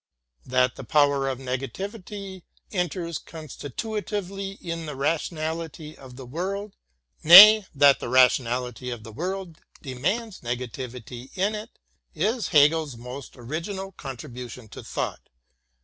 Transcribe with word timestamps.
That 0.47 0.77
the 0.77 0.83
power 0.83 1.29
of 1.29 1.37
negativity 1.37 2.41
enters 2.71 3.19
constitutively 3.19 4.57
into 4.59 4.87
the 4.87 4.95
rationality 4.95 5.95
of 5.95 6.15
the 6.15 6.25
world, 6.25 6.75
nay, 7.23 7.57
8 7.57 7.59
THE 7.59 7.59
GERMAN 7.59 7.59
CLASSICS 7.59 7.73
that 7.75 7.99
the 7.99 8.09
rationality 8.09 8.89
of 8.89 9.03
the 9.03 9.11
world 9.11 9.61
demands 9.83 10.39
negativity 10.41 11.29
in 11.37 11.53
it, 11.53 11.77
is 12.15 12.47
Hegel's 12.47 12.97
most 12.97 13.37
original 13.37 13.91
contribution 13.91 14.67
to 14.69 14.81
thought. 14.83 15.29